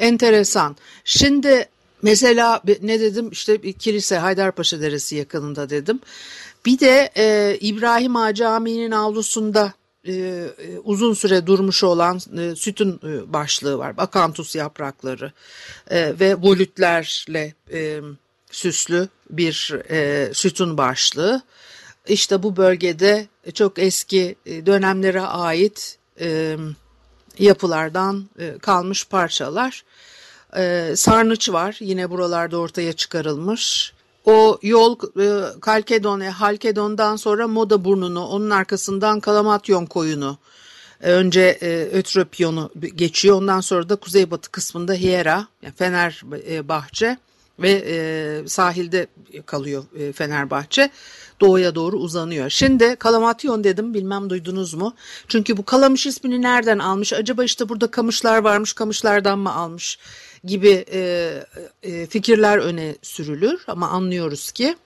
Enteresan. 0.00 0.76
Şimdi 1.04 1.68
mesela 2.02 2.62
ne 2.82 3.00
dedim 3.00 3.28
işte 3.30 3.62
bir 3.62 3.72
kilise 3.72 4.18
Haydarpaşa 4.18 4.80
Deresi 4.80 5.16
yakınında 5.16 5.70
dedim. 5.70 6.00
Bir 6.66 6.78
de 6.80 7.10
e, 7.16 7.56
İbrahim 7.60 8.16
Ağa 8.16 8.34
Camii'nin 8.34 8.90
avlusunda 8.90 9.72
e, 10.04 10.12
e, 10.12 10.78
uzun 10.84 11.14
süre 11.14 11.46
durmuş 11.46 11.84
olan 11.84 12.20
e, 12.38 12.56
sütun 12.56 13.00
e, 13.04 13.32
başlığı 13.32 13.78
var. 13.78 13.94
Akantus 13.98 14.56
yaprakları 14.56 15.32
e, 15.90 16.20
ve 16.20 16.34
volütlerle 16.34 17.54
e, 17.72 18.00
süslü 18.50 19.08
bir 19.30 19.74
e, 19.90 20.30
sütun 20.34 20.78
başlığı. 20.78 21.42
İşte 22.08 22.42
bu 22.42 22.56
bölgede 22.56 23.26
çok 23.54 23.78
eski 23.78 24.36
e, 24.46 24.66
dönemlere 24.66 25.20
ait 25.20 25.98
e, 26.20 26.56
yapılardan 27.38 28.24
e, 28.38 28.58
kalmış 28.58 29.06
parçalar. 29.06 29.84
E, 30.56 30.92
sarnıç 30.96 31.48
var 31.50 31.76
yine 31.80 32.10
buralarda 32.10 32.58
ortaya 32.58 32.92
çıkarılmış. 32.92 33.92
O 34.24 34.58
yol 34.62 34.96
e, 35.20 35.60
Kalkedon, 35.60 36.20
Halkedon'dan 36.20 37.16
sonra 37.16 37.48
Moda 37.48 37.84
Burnu'nu, 37.84 38.26
onun 38.26 38.50
arkasından 38.50 39.20
Kalamatyon 39.20 39.86
koyunu, 39.86 40.38
önce 41.00 41.58
Ötropyon'u 41.92 42.70
geçiyor. 42.94 43.36
Ondan 43.36 43.60
sonra 43.60 43.88
da 43.88 43.96
kuzeybatı 43.96 44.50
kısmında 44.50 44.92
Hiera, 44.92 45.46
yani 45.62 45.74
Fenerbahçe 45.74 47.18
ve 47.58 47.84
e, 47.86 48.48
sahilde 48.48 49.06
kalıyor 49.46 49.84
e, 49.98 50.12
Fenerbahçe. 50.12 50.90
Doğuya 51.40 51.74
doğru 51.74 51.96
uzanıyor. 51.96 52.50
Şimdi 52.50 52.96
Kalamatyon 52.96 53.64
dedim 53.64 53.94
bilmem 53.94 54.30
duydunuz 54.30 54.74
mu? 54.74 54.94
Çünkü 55.28 55.56
bu 55.56 55.64
Kalamış 55.64 56.06
ismini 56.06 56.42
nereden 56.42 56.78
almış? 56.78 57.12
Acaba 57.12 57.44
işte 57.44 57.68
burada 57.68 57.90
kamışlar 57.90 58.38
varmış 58.38 58.72
kamışlardan 58.72 59.38
mı 59.38 59.54
almış 59.54 59.98
gibi 60.44 60.84
e, 60.92 61.32
e, 61.82 62.06
fikirler 62.06 62.58
öne 62.58 62.96
sürülür. 63.02 63.60
Ama 63.66 63.88
anlıyoruz 63.88 64.52
ki 64.52 64.76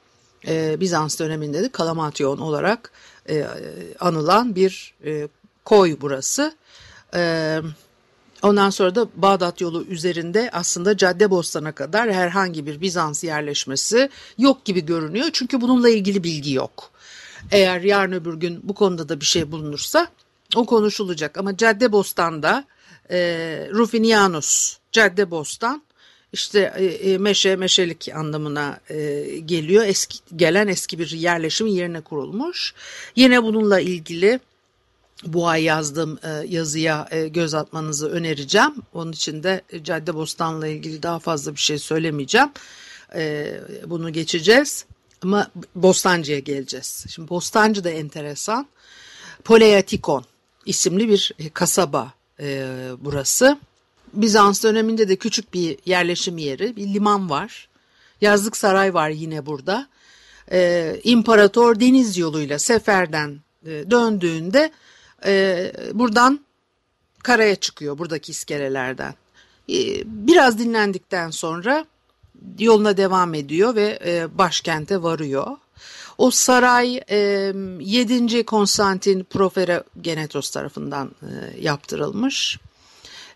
e, 0.49 0.81
Bizans 0.81 1.21
döneminde 1.21 1.63
de 1.63 1.69
Kalamatyon 1.69 2.39
olarak 2.39 2.93
e, 3.29 3.47
anılan 4.01 4.55
bir 4.55 4.95
e, 5.05 5.29
koy 5.65 5.97
burası. 6.01 6.55
Evet 7.13 7.65
Ondan 8.43 8.71
sonra 8.71 8.95
da 8.95 9.09
Bağdat 9.17 9.61
yolu 9.61 9.85
üzerinde 9.85 10.51
aslında 10.53 10.97
Caddebostan'a 10.97 11.73
kadar 11.73 12.13
herhangi 12.13 12.67
bir 12.67 12.81
Bizans 12.81 13.25
yerleşmesi 13.25 14.11
yok 14.39 14.65
gibi 14.65 14.87
görünüyor. 14.87 15.29
Çünkü 15.33 15.61
bununla 15.61 15.89
ilgili 15.89 16.25
bilgi 16.25 16.53
yok. 16.53 16.91
Eğer 17.51 17.81
yarın 17.81 18.13
öbür 18.13 18.35
gün 18.35 18.61
bu 18.63 18.75
konuda 18.75 19.09
da 19.09 19.21
bir 19.21 19.27
şey 19.27 19.53
bulunursa 19.53 20.09
o 20.55 20.67
konuşulacak. 20.67 21.39
Ama 21.39 21.57
Caddebostan'da 21.57 22.65
e, 23.11 23.19
Rufinianus 23.73 24.77
Caddebostan 24.93 25.83
işte 26.33 26.73
e, 26.77 26.85
e, 26.85 27.19
meşe 27.19 27.57
meşelik 27.57 28.09
anlamına 28.15 28.81
e, 28.91 29.25
geliyor. 29.45 29.85
Eski 29.87 30.19
gelen 30.37 30.69
eski 30.69 30.99
bir 30.99 31.11
yerleşim 31.11 31.67
yerine 31.67 32.01
kurulmuş. 32.01 32.75
Yine 33.17 33.43
bununla 33.43 33.81
ilgili 33.81 34.41
bu 35.27 35.49
ay 35.49 35.63
yazdığım 35.63 36.19
e, 36.23 36.47
yazıya 36.49 37.09
e, 37.11 37.29
göz 37.29 37.55
atmanızı 37.55 38.09
önereceğim. 38.09 38.75
Onun 38.93 39.13
için 39.13 39.43
de 39.43 39.63
Caddebostan'la 39.83 40.67
ilgili 40.67 41.03
daha 41.03 41.19
fazla 41.19 41.55
bir 41.55 41.61
şey 41.61 41.79
söylemeyeceğim. 41.79 42.51
E, 43.15 43.55
bunu 43.87 44.13
geçeceğiz 44.13 44.85
ama 45.23 45.51
Bostancı'ya 45.75 46.39
geleceğiz. 46.39 47.05
Şimdi 47.09 47.29
Bostancı 47.29 47.85
da 47.85 47.91
enteresan. 47.91 48.67
Poleatikon 49.45 50.25
isimli 50.67 51.09
bir 51.09 51.35
kasaba 51.55 52.13
burası. 52.99 53.59
Bizans 54.13 54.65
döneminde 54.65 55.09
de 55.09 55.17
küçük 55.17 55.55
bir 55.55 55.79
yerleşim 55.87 56.39
yeri, 56.39 56.77
bir 56.77 56.95
liman 56.95 57.31
var. 57.31 57.69
Yazlık 58.21 58.57
saray 58.57 58.95
var 58.95 59.11
yine 59.11 59.47
burada. 59.47 59.89
İmparator 61.05 61.81
deniz 61.81 62.19
yoluyla 62.19 62.59
seferden 62.59 63.41
döndüğünde 63.65 64.73
e, 65.27 65.73
buradan 65.93 66.41
karaya 67.23 67.57
çıkıyor 67.57 67.99
buradaki 67.99 68.33
iskelelerden. 68.33 69.15
E, 69.69 69.77
biraz 70.05 70.59
dinlendikten 70.59 71.31
sonra 71.31 71.87
yoluna 72.59 72.97
devam 72.97 73.35
ediyor 73.35 73.75
ve 73.75 73.99
e, 74.05 74.39
başkente 74.39 75.03
varıyor. 75.03 75.47
O 76.19 76.31
saray 76.31 77.01
e, 77.11 77.19
7. 77.81 78.45
Konstantin 78.47 79.25
Proferogenetos 79.25 80.51
tarafından 80.51 81.11
e, 81.23 81.61
yaptırılmış. 81.61 82.59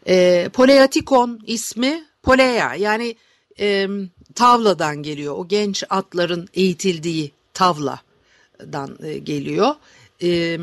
E, 0.09 0.49
Poleatikon 0.53 1.41
ismi 1.47 2.05
Poleia 2.23 2.75
yani 2.75 3.17
e, 3.61 3.89
tavladan 4.35 5.03
geliyor. 5.03 5.35
O 5.39 5.49
genç 5.49 5.85
atların 5.91 6.49
eğitildiği 6.55 7.33
tavladan 7.55 8.99
e, 9.03 9.19
geliyor 9.19 9.75
e, 10.23 10.59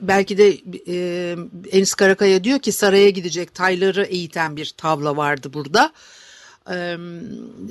belki 0.00 0.38
de 0.38 0.58
e, 0.88 1.36
Enis 1.70 1.94
Karakaya 1.94 2.44
diyor 2.44 2.58
ki 2.58 2.72
saraya 2.72 3.10
gidecek 3.10 3.54
tayları 3.54 4.04
eğiten 4.04 4.56
bir 4.56 4.74
tavla 4.76 5.16
vardı 5.16 5.52
burada. 5.52 5.92
E, 6.70 6.96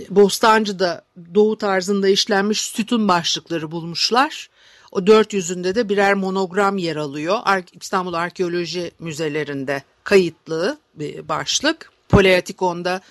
Bostancı'da 0.09 1.05
doğu 1.33 1.57
tarzında 1.57 2.07
işlenmiş 2.07 2.61
sütun 2.61 3.07
başlıkları 3.07 3.71
bulmuşlar. 3.71 4.49
O 4.91 5.07
dört 5.07 5.33
yüzünde 5.33 5.75
de 5.75 5.89
birer 5.89 6.13
monogram 6.13 6.77
yer 6.77 6.95
alıyor. 6.95 7.39
İstanbul 7.81 8.13
Arkeoloji 8.13 8.91
Müzelerinde 8.99 9.83
kayıtlı 10.03 10.77
bir 10.95 11.27
başlık. 11.27 11.91
Poleatikon'da 12.09 13.01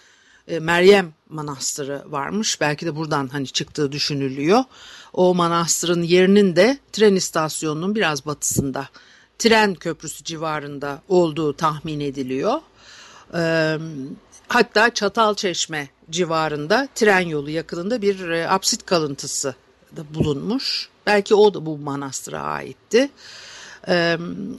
e, 0.48 0.58
Meryem 0.58 1.12
Manastırı 1.28 2.02
varmış. 2.06 2.60
Belki 2.60 2.86
de 2.86 2.96
buradan 2.96 3.28
hani 3.28 3.46
çıktığı 3.46 3.92
düşünülüyor. 3.92 4.64
O 5.12 5.34
manastırın 5.34 6.02
yerinin 6.02 6.56
de 6.56 6.78
tren 6.92 7.14
istasyonunun 7.14 7.94
biraz 7.94 8.26
batısında 8.26 8.88
tren 9.38 9.74
köprüsü 9.74 10.24
civarında 10.24 11.02
olduğu 11.08 11.52
tahmin 11.52 12.00
ediliyor. 12.00 12.60
E, 13.34 13.76
hatta 14.48 14.94
Çatalçeşme 14.94 15.88
civarında 16.10 16.88
tren 16.94 17.20
yolu 17.20 17.50
yakınında 17.50 18.02
bir 18.02 18.28
e, 18.28 18.48
apsit 18.48 18.86
kalıntısı 18.86 19.54
da 19.96 20.14
bulunmuş. 20.14 20.88
Belki 21.06 21.34
o 21.34 21.54
da 21.54 21.66
bu 21.66 21.78
manastıra 21.78 22.40
aitti. 22.40 23.10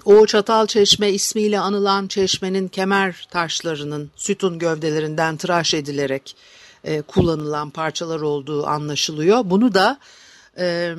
O 0.05 0.25
Çatal 0.25 0.67
Çeşme 0.67 1.09
ismiyle 1.11 1.59
anılan 1.59 2.07
çeşmenin 2.07 2.67
kemer 2.67 3.27
taşlarının 3.31 4.11
sütun 4.15 4.59
gövdelerinden 4.59 5.37
tıraş 5.37 5.73
edilerek 5.73 6.35
e, 6.83 7.01
kullanılan 7.01 7.69
parçalar 7.69 8.21
olduğu 8.21 8.67
anlaşılıyor. 8.67 9.41
Bunu 9.45 9.73
da 9.73 9.99
e, 10.59 10.93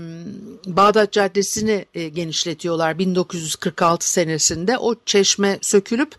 Bağdat 0.66 1.12
Caddesi'ni 1.12 1.86
e, 1.94 2.08
genişletiyorlar 2.08 2.98
1946 2.98 4.12
senesinde. 4.12 4.78
O 4.78 4.94
çeşme 5.06 5.58
sökülüp 5.62 6.14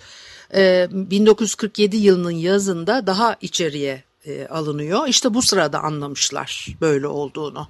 e, 0.56 0.88
1947 0.92 1.98
yılının 1.98 2.32
yazında 2.32 3.08
daha 3.08 3.38
içeriye 3.42 4.04
e, 4.26 4.48
alınıyor. 4.48 5.08
İşte 5.08 5.34
bu 5.34 5.42
sırada 5.42 5.80
anlamışlar 5.80 6.68
böyle 6.82 7.08
olduğunu. 7.08 7.68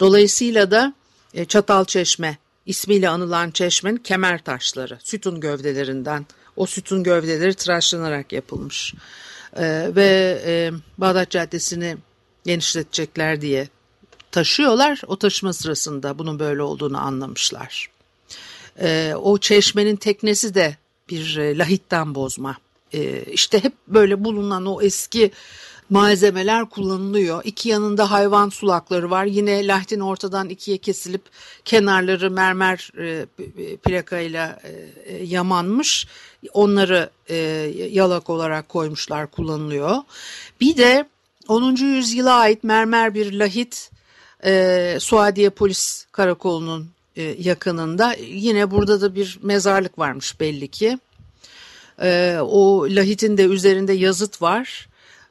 Dolayısıyla 0.00 0.70
da 0.70 0.94
e, 1.34 1.44
Çatal 1.44 1.84
Çeşme 1.84 2.38
ismiyle 2.68 3.08
anılan 3.08 3.50
çeşmenin 3.50 3.96
kemer 3.96 4.44
taşları 4.44 4.98
sütun 5.04 5.40
gövdelerinden 5.40 6.26
o 6.56 6.66
sütun 6.66 7.02
gövdeleri 7.02 7.54
tıraşlanarak 7.54 8.32
yapılmış. 8.32 8.94
Ee, 9.56 9.90
ve 9.96 10.42
e, 10.46 10.72
Bağdat 10.98 11.30
Caddesi'ni 11.30 11.96
genişletecekler 12.44 13.40
diye 13.40 13.68
taşıyorlar. 14.30 15.00
O 15.06 15.16
taşıma 15.16 15.52
sırasında 15.52 16.18
bunun 16.18 16.38
böyle 16.38 16.62
olduğunu 16.62 16.98
anlamışlar. 16.98 17.90
Ee, 18.80 19.14
o 19.16 19.38
çeşmenin 19.38 19.96
teknesi 19.96 20.54
de 20.54 20.76
bir 21.10 21.36
e, 21.36 21.58
lahitten 21.58 22.14
bozma. 22.14 22.56
Ee, 22.94 23.22
işte 23.22 23.64
hep 23.64 23.72
böyle 23.88 24.24
bulunan 24.24 24.66
o 24.66 24.82
eski 24.82 25.30
malzemeler 25.90 26.66
kullanılıyor. 26.66 27.42
İki 27.44 27.68
yanında 27.68 28.10
hayvan 28.10 28.48
sulakları 28.48 29.10
var. 29.10 29.24
Yine 29.24 29.66
lahtin 29.66 30.00
ortadan 30.00 30.48
ikiye 30.48 30.78
kesilip 30.78 31.22
kenarları 31.64 32.30
mermer 32.30 32.90
e, 32.98 33.26
plakayla 33.76 34.60
e, 34.64 34.70
e, 35.14 35.24
yamanmış. 35.24 36.06
Onları 36.52 37.10
e, 37.28 37.36
yalak 37.90 38.30
olarak 38.30 38.68
koymuşlar 38.68 39.26
kullanılıyor. 39.26 39.96
Bir 40.60 40.76
de 40.76 41.08
10. 41.48 41.76
yüzyıla 41.76 42.34
ait 42.34 42.64
mermer 42.64 43.14
bir 43.14 43.32
lahit 43.32 43.90
e, 44.44 44.96
Suadiye 45.00 45.50
Polis 45.50 46.06
Karakolu'nun 46.12 46.90
e, 47.16 47.22
yakınında. 47.22 48.14
Yine 48.28 48.70
burada 48.70 49.00
da 49.00 49.14
bir 49.14 49.38
mezarlık 49.42 49.98
varmış 49.98 50.40
belli 50.40 50.68
ki. 50.68 50.98
E, 52.02 52.38
o 52.42 52.86
lahitin 52.88 53.38
de 53.38 53.44
üzerinde 53.44 53.92
yazıt 53.92 54.42
var 54.42 54.88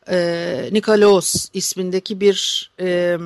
e, 0.10 0.70
Nikolaos 0.72 1.50
ismindeki 1.54 2.20
bir 2.20 2.72
e, 2.80 3.18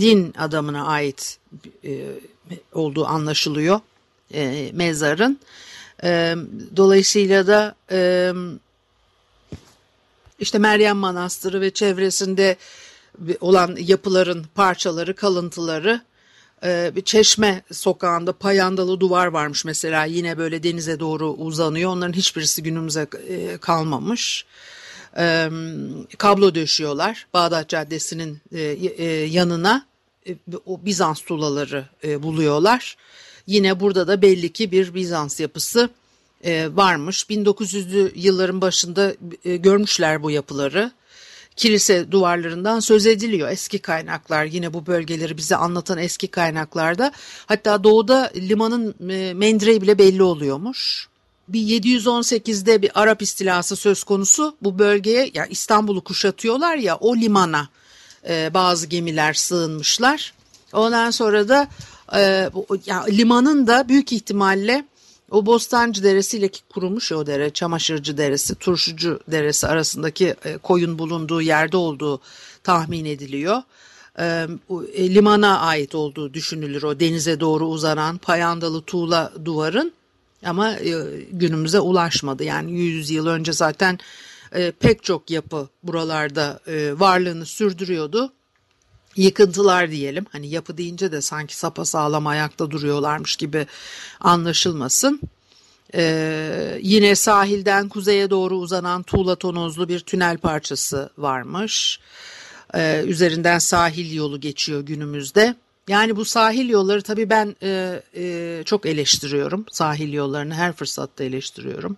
din 0.00 0.34
adamına 0.38 0.86
ait 0.86 1.38
e, 1.84 2.06
olduğu 2.72 3.06
anlaşılıyor 3.06 3.80
e, 4.34 4.70
mezarın. 4.72 5.40
E, 6.04 6.34
dolayısıyla 6.76 7.46
da 7.46 7.74
e, 7.90 8.32
işte 10.38 10.58
Meryem 10.58 10.96
Manastırı 10.96 11.60
ve 11.60 11.70
çevresinde 11.70 12.56
olan 13.40 13.76
yapıların 13.80 14.46
parçaları, 14.54 15.14
kalıntıları 15.14 16.00
e, 16.64 16.92
bir 16.96 17.02
çeşme 17.02 17.62
sokağında 17.72 18.32
payandalı 18.32 19.00
duvar 19.00 19.26
varmış 19.26 19.64
mesela 19.64 20.04
yine 20.04 20.38
böyle 20.38 20.62
denize 20.62 21.00
doğru 21.00 21.30
uzanıyor. 21.30 21.90
Onların 21.90 22.12
hiçbirisi 22.12 22.62
günümüze 22.62 23.06
e, 23.28 23.56
kalmamış 23.58 24.44
e, 25.16 25.48
kablo 26.18 26.54
döşüyorlar 26.54 27.26
Bağdat 27.34 27.68
Caddesi'nin 27.68 28.38
e, 28.52 28.60
e, 28.60 29.04
yanına 29.24 29.86
e, 30.28 30.36
o 30.66 30.84
Bizans 30.84 31.20
tuğlaları 31.20 31.84
e, 32.04 32.22
buluyorlar. 32.22 32.96
Yine 33.46 33.80
burada 33.80 34.08
da 34.08 34.22
belli 34.22 34.52
ki 34.52 34.72
bir 34.72 34.94
Bizans 34.94 35.40
yapısı 35.40 35.90
e, 36.44 36.68
varmış. 36.76 37.22
1900'lü 37.30 38.12
yılların 38.14 38.60
başında 38.60 39.14
e, 39.44 39.56
görmüşler 39.56 40.22
bu 40.22 40.30
yapıları. 40.30 40.92
Kilise 41.56 42.12
duvarlarından 42.12 42.80
söz 42.80 43.06
ediliyor. 43.06 43.48
Eski 43.48 43.78
kaynaklar 43.78 44.44
yine 44.44 44.74
bu 44.74 44.86
bölgeleri 44.86 45.36
bize 45.36 45.56
anlatan 45.56 45.98
eski 45.98 46.28
kaynaklarda. 46.28 47.12
Hatta 47.46 47.84
doğuda 47.84 48.30
limanın 48.36 49.10
e, 49.10 49.34
mendireği 49.34 49.82
bile 49.82 49.98
belli 49.98 50.22
oluyormuş 50.22 51.08
bir 51.48 51.82
718'de 51.82 52.82
bir 52.82 52.90
Arap 53.02 53.22
istilası 53.22 53.76
söz 53.76 54.04
konusu 54.04 54.56
bu 54.62 54.78
bölgeye 54.78 55.30
ya 55.34 55.46
İstanbul'u 55.46 56.04
kuşatıyorlar 56.04 56.76
ya 56.76 56.96
o 56.96 57.16
limana 57.16 57.68
e, 58.28 58.54
bazı 58.54 58.86
gemiler 58.86 59.34
sığınmışlar. 59.34 60.34
Ondan 60.72 61.10
sonra 61.10 61.48
da 61.48 61.68
e, 62.14 62.50
ya, 62.86 63.04
limanın 63.04 63.66
da 63.66 63.88
büyük 63.88 64.12
ihtimalle 64.12 64.84
o 65.30 65.46
Bostancı 65.46 66.02
Deresi 66.02 66.38
ile 66.38 66.50
kurulmuş 66.68 67.12
o 67.12 67.26
dere, 67.26 67.50
Çamaşırcı 67.50 68.18
Deresi, 68.18 68.54
Turşucu 68.54 69.20
Deresi 69.28 69.66
arasındaki 69.66 70.34
e, 70.44 70.58
koyun 70.58 70.98
bulunduğu 70.98 71.42
yerde 71.42 71.76
olduğu 71.76 72.20
tahmin 72.64 73.04
ediliyor. 73.04 73.62
E, 74.18 74.46
e, 74.94 75.14
limana 75.14 75.60
ait 75.60 75.94
olduğu 75.94 76.34
düşünülür 76.34 76.82
o 76.82 77.00
denize 77.00 77.40
doğru 77.40 77.66
uzanan 77.66 78.18
payandalı 78.18 78.82
tuğla 78.82 79.32
duvarın. 79.44 79.92
Ama 80.44 80.72
e, 80.72 80.94
günümüze 81.32 81.80
ulaşmadı. 81.80 82.44
Yani 82.44 82.72
100 82.72 83.10
yıl 83.10 83.26
önce 83.26 83.52
zaten 83.52 83.98
e, 84.52 84.70
pek 84.70 85.02
çok 85.04 85.30
yapı 85.30 85.68
buralarda 85.82 86.60
e, 86.66 87.00
varlığını 87.00 87.46
sürdürüyordu. 87.46 88.32
Yıkıntılar 89.16 89.90
diyelim 89.90 90.26
hani 90.32 90.48
yapı 90.48 90.78
deyince 90.78 91.12
de 91.12 91.20
sanki 91.20 91.56
sapasağlam 91.56 92.26
ayakta 92.26 92.70
duruyorlarmış 92.70 93.36
gibi 93.36 93.66
anlaşılmasın. 94.20 95.20
Ee, 95.94 96.78
yine 96.82 97.14
sahilden 97.14 97.88
kuzeye 97.88 98.30
doğru 98.30 98.56
uzanan 98.56 99.02
tuğla 99.02 99.36
tonozlu 99.36 99.88
bir 99.88 100.00
tünel 100.00 100.38
parçası 100.38 101.10
varmış. 101.18 102.00
Ee, 102.74 103.02
üzerinden 103.06 103.58
sahil 103.58 104.14
yolu 104.14 104.40
geçiyor 104.40 104.80
günümüzde. 104.80 105.54
Yani 105.88 106.16
bu 106.16 106.24
sahil 106.24 106.68
yolları 106.68 107.02
tabii 107.02 107.30
ben 107.30 107.56
e, 107.62 108.02
e, 108.16 108.62
çok 108.64 108.86
eleştiriyorum. 108.86 109.66
Sahil 109.70 110.12
yollarını 110.12 110.54
her 110.54 110.72
fırsatta 110.72 111.24
eleştiriyorum. 111.24 111.96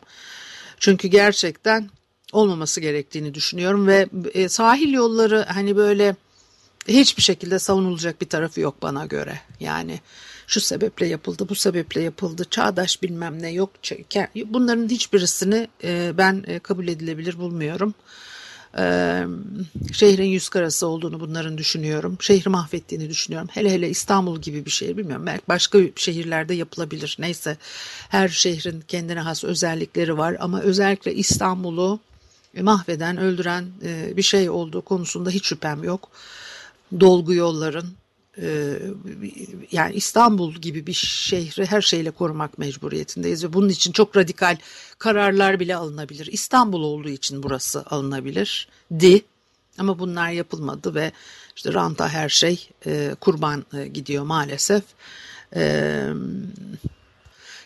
Çünkü 0.78 1.08
gerçekten 1.08 1.90
olmaması 2.32 2.80
gerektiğini 2.80 3.34
düşünüyorum 3.34 3.86
ve 3.86 4.08
e, 4.34 4.48
sahil 4.48 4.92
yolları 4.92 5.46
hani 5.48 5.76
böyle 5.76 6.16
hiçbir 6.88 7.22
şekilde 7.22 7.58
savunulacak 7.58 8.20
bir 8.20 8.28
tarafı 8.28 8.60
yok 8.60 8.82
bana 8.82 9.06
göre. 9.06 9.40
Yani 9.60 10.00
şu 10.46 10.60
sebeple 10.60 11.06
yapıldı, 11.06 11.48
bu 11.48 11.54
sebeple 11.54 12.02
yapıldı, 12.02 12.44
çağdaş 12.50 13.02
bilmem 13.02 13.42
ne 13.42 13.50
yok. 13.50 13.70
Bunların 14.46 14.88
hiçbirisini 14.88 15.68
e, 15.84 16.12
ben 16.18 16.44
e, 16.46 16.58
kabul 16.58 16.88
edilebilir 16.88 17.38
bulmuyorum. 17.38 17.94
Ee, 18.78 19.24
şehrin 19.92 20.24
yüz 20.24 20.48
karası 20.48 20.86
olduğunu 20.86 21.20
bunların 21.20 21.58
düşünüyorum. 21.58 22.16
Şehri 22.20 22.50
mahvettiğini 22.50 23.10
düşünüyorum. 23.10 23.48
Hele 23.52 23.70
hele 23.70 23.88
İstanbul 23.88 24.40
gibi 24.40 24.64
bir 24.66 24.70
şehir 24.70 24.96
bilmiyorum. 24.96 25.26
Belki 25.26 25.42
başka 25.48 25.78
şehirlerde 25.96 26.54
yapılabilir. 26.54 27.16
Neyse 27.18 27.56
her 28.08 28.28
şehrin 28.28 28.84
kendine 28.88 29.20
has 29.20 29.44
özellikleri 29.44 30.18
var 30.18 30.36
ama 30.40 30.60
özellikle 30.60 31.14
İstanbul'u 31.14 32.00
mahveden, 32.60 33.16
öldüren 33.16 33.66
e, 33.84 34.16
bir 34.16 34.22
şey 34.22 34.50
olduğu 34.50 34.82
konusunda 34.82 35.30
hiç 35.30 35.46
şüphem 35.46 35.84
yok. 35.84 36.08
Dolgu 37.00 37.34
yolların, 37.34 37.86
yani 39.72 39.94
İstanbul 39.94 40.54
gibi 40.54 40.86
bir 40.86 40.92
şehri 40.92 41.66
her 41.66 41.82
şeyle 41.82 42.10
korumak 42.10 42.58
mecburiyetindeyiz 42.58 43.44
ve 43.44 43.52
bunun 43.52 43.68
için 43.68 43.92
çok 43.92 44.16
radikal 44.16 44.56
kararlar 44.98 45.60
bile 45.60 45.76
alınabilir. 45.76 46.26
İstanbul 46.26 46.82
olduğu 46.82 47.08
için 47.08 47.42
burası 47.42 47.84
alınabilir 47.86 48.68
di 49.00 49.22
ama 49.78 49.98
bunlar 49.98 50.30
yapılmadı 50.30 50.94
ve 50.94 51.12
işte 51.56 51.72
ranta 51.72 52.08
her 52.08 52.28
şey 52.28 52.68
e, 52.86 53.14
kurban 53.20 53.64
e, 53.74 53.86
gidiyor 53.86 54.24
maalesef. 54.24 54.82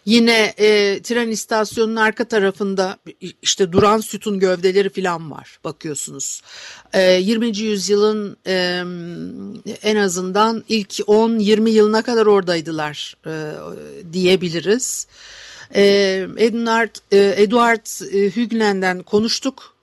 E, 0.07 0.11
Yine 0.11 0.55
e, 0.59 1.03
tren 1.03 1.29
istasyonunun 1.29 1.97
arka 1.97 2.25
tarafında 2.25 2.99
işte 3.43 3.73
duran 3.73 4.01
sütun 4.01 4.38
gövdeleri 4.38 4.88
falan 4.90 5.31
var 5.31 5.59
bakıyorsunuz. 5.64 6.43
E, 6.93 7.12
20. 7.12 7.59
yüzyılın 7.59 8.37
e, 8.47 8.85
en 9.83 9.97
azından 9.97 10.64
ilk 10.69 10.90
10-20 10.90 11.69
yılına 11.69 12.03
kadar 12.03 12.27
oradaydılar 12.27 13.17
e, 13.27 13.53
diyebiliriz. 14.12 15.07
E, 15.75 15.83
Edward, 16.37 16.95
e, 17.12 17.35
Edward 17.43 18.12
e, 18.12 18.37
Hügnen'den 18.37 19.03
konuştuk. 19.03 19.75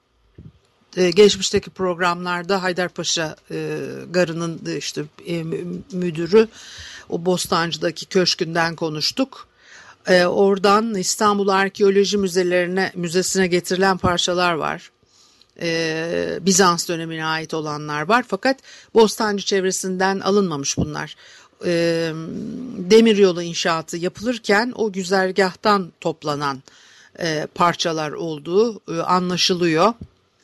E, 0.98 1.12
geçmişteki 1.12 1.70
programlarda 1.70 2.64
Haydarpaşa 2.64 3.36
e, 3.52 3.78
Garı'nın 4.12 4.62
işte 4.78 5.04
e, 5.28 5.44
müdürü 5.92 6.48
o 7.10 7.26
Bostancı'daki 7.26 8.06
köşkünden 8.06 8.76
konuştuk. 8.76 9.51
E, 10.08 10.26
oradan 10.26 10.96
İstanbul 10.96 11.48
Arkeoloji 11.48 12.18
Müzelerine 12.18 12.92
müzesine 12.96 13.48
getirilen 13.48 13.98
parçalar 13.98 14.54
var. 14.54 14.92
E, 15.62 16.40
Bizans 16.42 16.88
dönemine 16.88 17.26
ait 17.26 17.54
olanlar 17.54 18.02
var 18.02 18.26
fakat 18.28 18.58
Bostancı 18.94 19.46
çevresinden 19.46 20.20
alınmamış 20.20 20.78
bunlar. 20.78 21.16
E, 21.66 21.72
demiryolu 22.78 23.42
inşaatı 23.42 23.98
yapılırken 23.98 24.74
o 24.76 24.92
güzergahtan 24.92 25.92
toplanan 26.02 26.64
e, 27.20 27.48
parçalar 27.56 28.12
olduğu 28.12 28.82
e, 28.88 29.02
anlaşılıyor. 29.02 29.94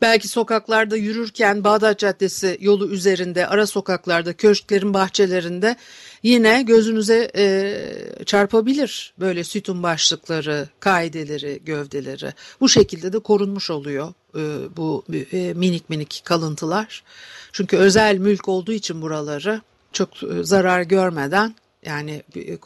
Belki 0.02 0.28
sokaklarda 0.28 0.98
yürürken 0.98 1.64
Bağdat 1.64 2.00
Caddesi 2.00 2.58
yolu 2.62 2.90
üzerinde 2.90 3.48
ara 3.48 3.68
sokaklarda 3.68 4.34
köşklerin 4.34 4.94
bahçelerinde 4.94 5.76
yine 6.24 6.64
gözünüze 6.64 7.32
e, 7.36 8.26
çarpabilir 8.26 9.14
böyle 9.20 9.44
sütun 9.44 9.84
başlıkları, 9.84 10.70
kaideleri, 10.80 11.62
gövdeleri. 11.66 12.34
Bu 12.62 12.70
şekilde 12.70 13.14
de 13.14 13.20
korunmuş 13.20 13.70
oluyor 13.70 14.14
e, 14.36 14.42
bu 14.78 15.04
e, 15.32 15.54
minik 15.54 15.90
minik 15.90 16.22
kalıntılar. 16.26 17.04
Çünkü 17.52 17.78
özel 17.78 18.18
mülk 18.18 18.50
olduğu 18.50 18.74
için 18.74 19.02
buraları 19.02 19.62
çok 19.94 20.24
e, 20.24 20.44
zarar 20.44 20.82
görmeden 20.82 21.56
yani 21.86 22.24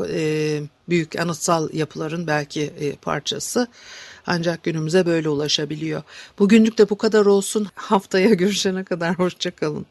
e, 0.09 0.61
büyük 0.89 1.19
anıtsal 1.19 1.73
yapıların 1.73 2.27
belki 2.27 2.61
e, 2.61 2.95
parçası 2.95 3.67
ancak 4.27 4.63
günümüze 4.63 5.05
böyle 5.05 5.29
ulaşabiliyor. 5.29 6.03
Bugünlük 6.39 6.77
de 6.77 6.89
bu 6.89 6.97
kadar 6.97 7.25
olsun. 7.25 7.67
Haftaya 7.75 8.33
görüşene 8.33 8.83
kadar 8.83 9.19
hoşçakalın. 9.19 9.85